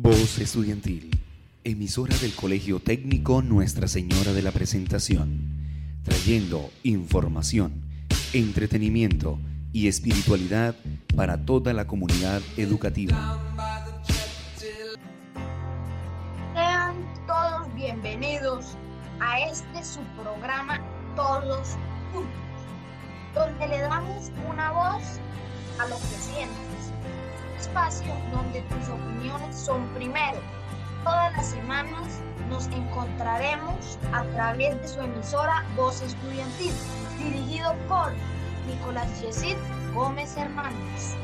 Voz 0.00 0.38
Estudiantil, 0.38 1.10
emisora 1.64 2.16
del 2.18 2.32
Colegio 2.32 2.78
Técnico 2.78 3.42
Nuestra 3.42 3.88
Señora 3.88 4.32
de 4.32 4.42
la 4.42 4.52
Presentación, 4.52 5.40
trayendo 6.04 6.70
información, 6.84 7.82
entretenimiento 8.32 9.40
y 9.72 9.88
espiritualidad 9.88 10.76
para 11.16 11.44
toda 11.44 11.72
la 11.72 11.88
comunidad 11.88 12.40
educativa. 12.56 13.40
Sean 16.54 16.94
todos 17.26 17.74
bienvenidos 17.74 18.76
a 19.18 19.40
este 19.50 19.84
su 19.84 19.98
programa 20.22 20.80
Todos 21.16 21.76
Juntos, 22.12 22.30
donde 23.34 23.66
le 23.66 23.80
damos 23.80 24.30
una 24.48 24.70
voz 24.70 25.02
a 25.80 25.88
lo 25.88 25.96
que 25.96 26.22
sientes 26.22 26.67
espacio 27.58 28.14
donde 28.32 28.62
tus 28.62 28.88
opiniones 28.88 29.56
son 29.56 29.86
primero. 29.94 30.38
Todas 31.04 31.32
las 31.36 31.46
semanas 31.50 32.20
nos 32.48 32.66
encontraremos 32.68 33.98
a 34.12 34.22
través 34.34 34.80
de 34.80 34.88
su 34.88 35.00
emisora 35.00 35.64
Voz 35.76 36.00
Estudiantil, 36.02 36.72
dirigido 37.18 37.74
por 37.88 38.12
Nicolás 38.66 39.08
Yesid 39.20 39.56
Gómez 39.94 40.36
Hernández, 40.36 41.14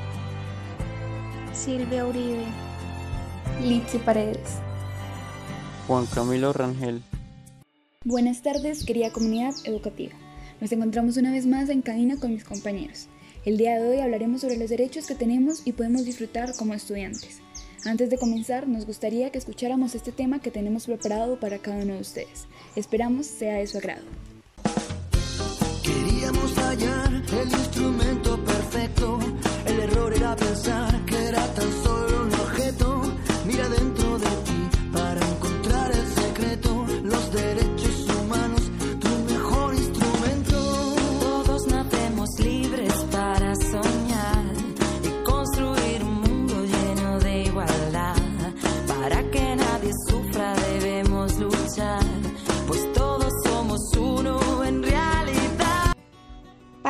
Silvia 1.52 2.06
Uribe, 2.06 2.46
Litsi 3.62 3.98
Paredes, 3.98 4.58
Juan 5.86 6.06
Camilo 6.06 6.52
Rangel. 6.52 7.02
Buenas 8.04 8.42
tardes, 8.42 8.84
querida 8.84 9.12
comunidad 9.12 9.54
educativa. 9.64 10.12
Nos 10.60 10.72
encontramos 10.72 11.16
una 11.16 11.30
vez 11.30 11.46
más 11.46 11.68
en 11.68 11.82
cabina 11.82 12.16
con 12.16 12.32
mis 12.32 12.44
compañeros. 12.44 13.08
El 13.44 13.58
día 13.58 13.78
de 13.78 13.86
hoy 13.86 14.00
hablaremos 14.00 14.40
sobre 14.40 14.56
los 14.56 14.70
derechos 14.70 15.06
que 15.06 15.14
tenemos 15.14 15.66
y 15.66 15.72
podemos 15.72 16.06
disfrutar 16.06 16.56
como 16.56 16.72
estudiantes. 16.72 17.40
Antes 17.84 18.08
de 18.08 18.16
comenzar, 18.16 18.66
nos 18.66 18.86
gustaría 18.86 19.28
que 19.28 19.36
escucháramos 19.36 19.94
este 19.94 20.12
tema 20.12 20.40
que 20.40 20.50
tenemos 20.50 20.86
preparado 20.86 21.38
para 21.38 21.58
cada 21.58 21.82
uno 21.82 21.92
de 21.92 22.00
ustedes. 22.00 22.46
Esperamos 22.74 23.26
sea 23.26 23.56
de 23.56 23.66
su 23.66 23.76
agrado. 23.76 24.00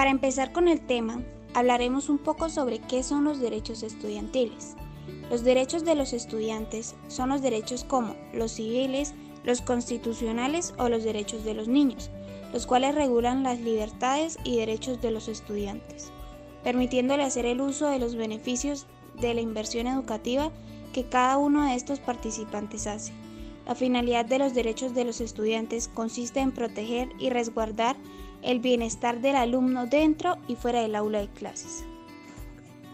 Para 0.04 0.12
empezar 0.12 0.52
con 0.52 0.68
el 0.68 0.82
tema, 0.82 1.22
hablaremos 1.54 2.10
un 2.10 2.18
poco 2.18 2.50
sobre 2.50 2.78
qué 2.78 3.02
son 3.02 3.24
los 3.24 3.40
derechos 3.40 3.82
estudiantiles. 3.82 4.74
Los 5.30 5.44
derechos 5.44 5.86
de 5.86 5.94
los 5.94 6.12
estudiantes 6.12 6.94
son 7.08 7.30
los 7.30 7.40
derechos 7.40 7.84
como 7.84 8.14
los 8.34 8.52
civiles, 8.52 9.14
los 9.44 9.62
constitucionales 9.62 10.74
o 10.76 10.90
los 10.90 11.04
derechos 11.04 11.42
de 11.42 11.54
los 11.54 11.68
niños, 11.68 12.10
los 12.52 12.66
cuales 12.66 12.94
regulan 12.94 13.44
las 13.44 13.60
libertades 13.60 14.36
y 14.44 14.58
derechos 14.58 15.00
de 15.00 15.10
los 15.10 15.26
estudiantes, 15.26 16.12
permitiéndole 16.62 17.22
hacer 17.22 17.46
el 17.46 17.62
uso 17.62 17.88
de 17.88 17.98
los 17.98 18.14
beneficios 18.14 18.84
de 19.18 19.32
la 19.32 19.40
inversión 19.40 19.86
educativa 19.86 20.50
que 20.92 21.04
cada 21.08 21.38
uno 21.38 21.64
de 21.64 21.76
estos 21.76 21.98
participantes 21.98 22.86
hace. 22.86 23.14
La 23.66 23.74
finalidad 23.74 24.26
de 24.26 24.38
los 24.38 24.52
derechos 24.52 24.92
de 24.92 25.06
los 25.06 25.22
estudiantes 25.22 25.88
consiste 25.88 26.40
en 26.40 26.52
proteger 26.52 27.08
y 27.18 27.30
resguardar 27.30 27.96
el 28.44 28.60
bienestar 28.60 29.20
del 29.20 29.36
alumno 29.36 29.86
dentro 29.86 30.36
y 30.48 30.56
fuera 30.56 30.80
del 30.80 30.94
aula 30.94 31.20
de 31.20 31.28
clases. 31.28 31.84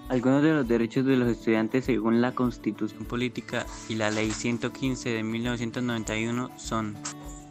Algunos 0.09 0.43
de 0.43 0.53
los 0.53 0.67
derechos 0.67 1.05
de 1.05 1.17
los 1.17 1.31
estudiantes 1.31 1.85
según 1.85 2.21
la 2.21 2.35
Constitución 2.35 3.05
Política 3.05 3.65
y 3.89 3.95
la 3.95 4.11
Ley 4.11 4.31
115 4.31 5.09
de 5.09 5.23
1991 5.23 6.51
son 6.57 6.97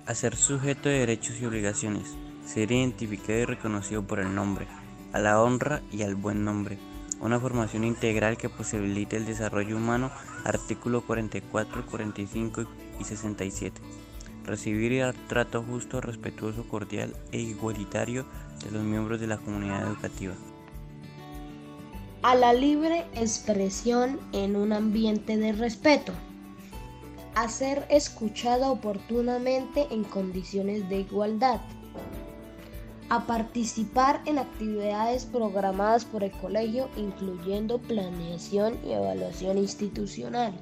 a 0.06 0.14
ser 0.14 0.36
sujeto 0.36 0.90
de 0.90 1.00
derechos 1.00 1.40
y 1.40 1.46
obligaciones, 1.46 2.16
ser 2.46 2.72
identificado 2.72 3.40
y 3.40 3.46
reconocido 3.46 4.04
por 4.04 4.20
el 4.20 4.36
nombre, 4.36 4.68
a 5.14 5.20
la 5.20 5.42
honra 5.42 5.82
y 5.92 6.02
al 6.02 6.16
buen 6.16 6.44
nombre, 6.44 6.78
una 7.22 7.40
formación 7.40 7.84
integral 7.84 8.38
que 8.38 8.50
posibilite 8.50 9.18
el 9.18 9.26
desarrollo 9.26 9.78
humano, 9.78 10.12
artículo 10.44 11.02
44, 11.02 11.86
45 11.86 12.66
y 13.00 13.04
67, 13.04 13.82
recibir 14.50 15.02
dar 15.02 15.16
trato 15.28 15.64
justo, 15.64 16.02
respetuoso, 16.02 16.68
cordial 16.68 17.14
e 17.32 17.40
igualitario 17.40 18.26
de 18.64 18.72
los 18.72 18.84
miembros 18.84 19.20
de 19.20 19.28
la 19.28 19.38
comunidad 19.38 19.88
educativa. 19.88 20.34
a 22.22 22.36
la 22.36 22.54
libre 22.54 23.06
expresión 23.16 24.20
en 24.34 24.58
un 24.58 24.74
ambiente 24.74 25.38
de 25.38 25.54
respeto, 25.54 26.12
a 27.36 27.48
ser 27.48 27.86
escuchada 27.90 28.70
oportunamente 28.70 29.88
en 29.90 30.04
condiciones 30.04 30.90
de 30.90 31.00
igualdad, 31.00 31.62
a 33.10 33.26
participar 33.26 34.22
en 34.26 34.38
actividades 34.38 35.26
programadas 35.26 36.04
por 36.04 36.24
el 36.24 36.32
colegio, 36.32 36.90
incluyendo 36.98 37.78
planeación 37.78 38.78
y 38.86 38.92
evaluación 38.92 39.58
institucional, 39.58 40.54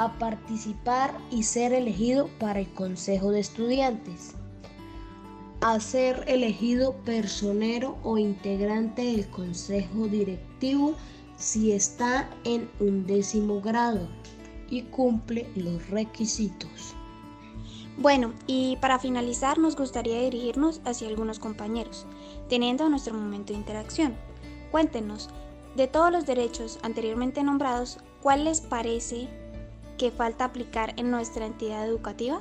a 0.00 0.18
participar 0.18 1.12
y 1.30 1.42
ser 1.42 1.74
elegido 1.74 2.30
para 2.38 2.60
el 2.60 2.72
Consejo 2.72 3.32
de 3.32 3.40
Estudiantes, 3.40 4.32
a 5.60 5.78
ser 5.78 6.24
elegido 6.26 6.94
personero 7.04 7.98
o 8.02 8.16
integrante 8.16 9.02
del 9.02 9.28
consejo 9.28 10.08
directivo 10.08 10.94
si 11.36 11.72
está 11.72 12.30
en 12.44 12.70
un 12.80 13.06
décimo 13.06 13.60
grado 13.60 14.08
y 14.70 14.84
cumple 14.84 15.46
los 15.54 15.90
requisitos. 15.90 16.94
Bueno, 17.98 18.32
y 18.46 18.78
para 18.80 18.98
finalizar 18.98 19.58
nos 19.58 19.76
gustaría 19.76 20.22
dirigirnos 20.22 20.80
hacia 20.86 21.08
algunos 21.08 21.38
compañeros, 21.38 22.06
teniendo 22.48 22.88
nuestro 22.88 23.12
momento 23.12 23.52
de 23.52 23.58
interacción. 23.58 24.14
Cuéntenos, 24.70 25.28
de 25.76 25.88
todos 25.88 26.10
los 26.10 26.24
derechos 26.24 26.78
anteriormente 26.82 27.42
nombrados, 27.42 27.98
¿cuál 28.22 28.44
les 28.44 28.62
parece 28.62 29.28
que 30.00 30.10
falta 30.10 30.46
aplicar 30.46 30.94
en 30.96 31.10
nuestra 31.10 31.44
entidad 31.44 31.86
educativa? 31.86 32.40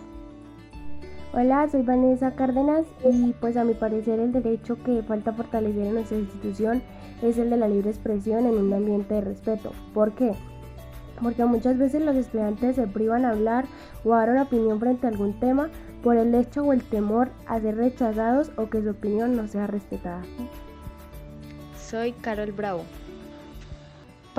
Hola, 1.33 1.67
soy 1.69 1.81
Vanessa 1.81 2.33
Cárdenas 2.33 2.85
y 3.03 3.33
pues 3.33 3.57
a 3.57 3.65
mi 3.65 3.73
parecer 3.73 4.17
el 4.21 4.31
derecho 4.31 4.81
que 4.81 5.03
falta 5.03 5.33
fortalecer 5.33 5.87
en 5.87 5.95
nuestra 5.95 6.17
institución 6.17 6.81
es 7.21 7.37
el 7.37 7.49
de 7.49 7.57
la 7.57 7.67
libre 7.67 7.89
expresión 7.89 8.45
en 8.45 8.57
un 8.57 8.71
ambiente 8.71 9.15
de 9.15 9.21
respeto. 9.21 9.73
¿Por 9.93 10.13
qué? 10.13 10.31
Porque 11.21 11.43
muchas 11.43 11.77
veces 11.77 12.01
los 12.01 12.15
estudiantes 12.15 12.77
se 12.77 12.87
privan 12.87 13.25
a 13.25 13.31
hablar 13.31 13.65
o 14.05 14.13
a 14.13 14.19
dar 14.19 14.29
una 14.29 14.43
opinión 14.43 14.79
frente 14.79 15.05
a 15.05 15.09
algún 15.09 15.37
tema 15.41 15.69
por 16.01 16.15
el 16.15 16.33
hecho 16.35 16.63
o 16.63 16.71
el 16.71 16.81
temor 16.81 17.29
a 17.45 17.59
ser 17.59 17.75
rechazados 17.75 18.53
o 18.55 18.69
que 18.69 18.81
su 18.81 18.91
opinión 18.91 19.35
no 19.35 19.49
sea 19.49 19.67
respetada. 19.67 20.21
Soy 21.77 22.13
Carol 22.13 22.53
Bravo. 22.53 22.85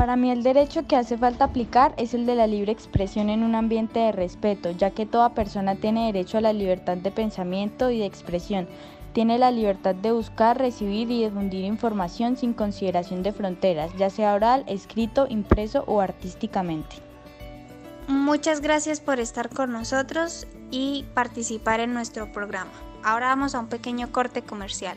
Para 0.01 0.17
mí 0.17 0.31
el 0.31 0.43
derecho 0.43 0.87
que 0.87 0.97
hace 0.97 1.19
falta 1.19 1.45
aplicar 1.45 1.93
es 1.99 2.15
el 2.15 2.25
de 2.25 2.35
la 2.35 2.47
libre 2.47 2.73
expresión 2.73 3.29
en 3.29 3.43
un 3.43 3.55
ambiente 3.55 4.01
de 4.01 4.13
respeto, 4.13 4.71
ya 4.71 4.93
que 4.93 5.05
toda 5.05 5.35
persona 5.35 5.75
tiene 5.75 6.07
derecho 6.07 6.39
a 6.39 6.41
la 6.41 6.55
libertad 6.55 6.97
de 6.97 7.11
pensamiento 7.11 7.91
y 7.91 7.99
de 7.99 8.07
expresión. 8.07 8.67
Tiene 9.13 9.39
la 9.39 9.51
libertad 9.51 9.95
de 9.95 10.11
buscar, 10.13 10.57
recibir 10.57 11.11
y 11.11 11.25
difundir 11.25 11.67
información 11.67 12.39
sin 12.39 12.55
consideración 12.55 13.23
de 13.23 13.33
fronteras, 13.33 13.95
ya 13.99 14.09
sea 14.09 14.33
oral, 14.33 14.65
escrito, 14.69 15.27
impreso 15.29 15.85
o 15.87 16.01
artísticamente. 16.01 16.97
Muchas 18.09 18.63
gracias 18.63 19.01
por 19.01 19.21
estar 19.21 19.51
con 19.51 19.71
nosotros 19.71 20.47
y 20.71 21.05
participar 21.13 21.81
en 21.81 21.93
nuestro 21.93 22.33
programa. 22.33 22.73
Ahora 23.05 23.27
vamos 23.27 23.55
a 23.55 23.61
un 23.61 23.67
pequeño 23.67 24.11
corte 24.13 24.41
comercial. 24.41 24.97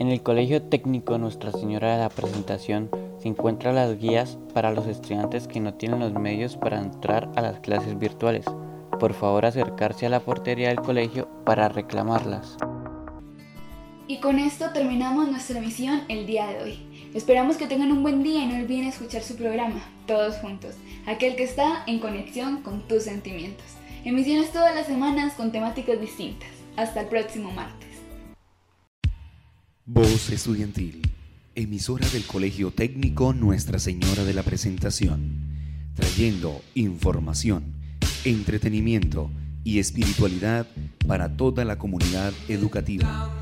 En 0.00 0.08
el 0.08 0.20
Colegio 0.20 0.62
Técnico 0.62 1.16
Nuestra 1.16 1.52
Señora 1.52 1.92
de 1.92 2.00
la 2.00 2.08
Presentación 2.08 2.90
se 3.20 3.28
encuentran 3.28 3.74
las 3.74 3.98
guías 3.98 4.38
para 4.54 4.72
los 4.72 4.86
estudiantes 4.86 5.46
que 5.46 5.60
no 5.60 5.74
tienen 5.74 6.00
los 6.00 6.14
medios 6.14 6.56
para 6.56 6.78
entrar 6.78 7.30
a 7.36 7.42
las 7.42 7.60
clases 7.60 7.98
virtuales. 7.98 8.46
Por 8.98 9.12
favor 9.12 9.44
acercarse 9.44 10.06
a 10.06 10.10
la 10.10 10.20
portería 10.20 10.68
del 10.68 10.80
colegio 10.80 11.28
para 11.44 11.68
reclamarlas. 11.68 12.56
Y 14.06 14.18
con 14.18 14.38
esto 14.38 14.70
terminamos 14.72 15.30
nuestra 15.30 15.58
emisión 15.58 16.02
el 16.08 16.26
día 16.26 16.46
de 16.48 16.62
hoy. 16.62 17.10
Esperamos 17.14 17.56
que 17.56 17.66
tengan 17.66 17.92
un 17.92 18.02
buen 18.02 18.22
día 18.22 18.42
y 18.42 18.46
no 18.46 18.56
olviden 18.56 18.88
escuchar 18.88 19.22
su 19.22 19.36
programa, 19.36 19.80
Todos 20.06 20.36
Juntos, 20.36 20.74
aquel 21.06 21.36
que 21.36 21.44
está 21.44 21.84
en 21.86 22.00
conexión 22.00 22.62
con 22.62 22.88
tus 22.88 23.04
sentimientos. 23.04 23.66
Emisiones 24.04 24.50
todas 24.52 24.74
las 24.74 24.86
semanas 24.86 25.34
con 25.34 25.52
temáticas 25.52 26.00
distintas. 26.00 26.48
Hasta 26.76 27.02
el 27.02 27.06
próximo 27.08 27.50
martes. 27.50 27.88
Voz 29.84 30.30
Estudiantil, 30.30 31.02
emisora 31.60 32.08
del 32.08 32.24
Colegio 32.24 32.70
Técnico 32.70 33.32
Nuestra 33.32 33.78
Señora 33.78 34.24
de 34.24 34.34
la 34.34 34.42
Presentación, 34.42 35.92
trayendo 35.94 36.62
información, 36.74 37.64
entretenimiento 38.24 39.30
y 39.62 39.78
espiritualidad 39.78 40.66
para 41.06 41.36
toda 41.36 41.64
la 41.64 41.78
comunidad 41.78 42.32
educativa. 42.48 43.39